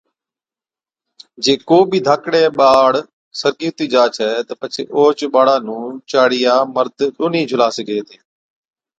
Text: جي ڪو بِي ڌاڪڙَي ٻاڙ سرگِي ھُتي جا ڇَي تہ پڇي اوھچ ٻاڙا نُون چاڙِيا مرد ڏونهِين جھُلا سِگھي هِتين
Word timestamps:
جي 1.43 1.53
ڪو 1.67 1.77
بِي 1.89 1.99
ڌاڪڙَي 2.07 2.43
ٻاڙ 2.57 2.91
سرگِي 3.39 3.67
ھُتي 3.71 3.85
جا 3.93 4.03
ڇَي 4.15 4.29
تہ 4.47 4.53
پڇي 4.59 4.83
اوھچ 4.95 5.19
ٻاڙا 5.33 5.55
نُون 5.65 5.89
چاڙِيا 6.09 6.55
مرد 6.75 6.99
ڏونهِين 7.15 7.45
جھُلا 7.49 7.67
سِگھي 7.75 7.95
هِتين 7.99 8.21